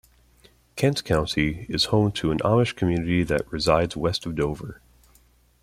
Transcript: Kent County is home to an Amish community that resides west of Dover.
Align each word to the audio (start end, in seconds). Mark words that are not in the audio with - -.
Kent 0.75 1.03
County 1.03 1.67
is 1.69 1.85
home 1.93 2.11
to 2.13 2.31
an 2.31 2.39
Amish 2.39 2.75
community 2.75 3.21
that 3.21 3.51
resides 3.51 3.95
west 3.95 4.25
of 4.25 4.33
Dover. 4.33 4.81